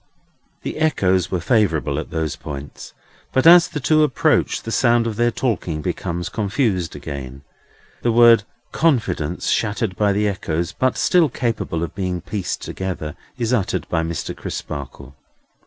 The 0.63 0.77
echoes 0.79 1.29
were 1.29 1.39
favourable 1.39 1.99
at 1.99 2.09
those 2.09 2.35
points, 2.35 2.93
but 3.31 3.45
as 3.45 3.67
the 3.67 3.79
two 3.79 4.01
approach, 4.01 4.63
the 4.63 4.71
sound 4.71 5.05
of 5.05 5.15
their 5.15 5.29
talking 5.29 5.83
becomes 5.83 6.27
confused 6.27 6.95
again. 6.95 7.43
The 8.01 8.11
word 8.11 8.41
"confidence," 8.71 9.51
shattered 9.51 9.95
by 9.95 10.11
the 10.11 10.27
echoes, 10.27 10.71
but 10.71 10.97
still 10.97 11.29
capable 11.29 11.83
of 11.83 11.93
being 11.93 12.19
pieced 12.19 12.63
together, 12.63 13.15
is 13.37 13.53
uttered 13.53 13.87
by 13.89 14.01
Mr. 14.01 14.35
Crisparkle. 14.35 15.13